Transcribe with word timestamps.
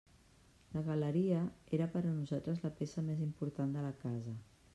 La 0.77 0.81
galeria 0.87 1.41
era 1.79 1.89
per 1.97 2.01
a 2.05 2.15
nosaltres 2.15 2.65
la 2.67 2.73
peça 2.81 3.05
més 3.11 3.23
important 3.27 3.77
de 3.79 3.87
la 3.89 3.95
casa. 4.07 4.37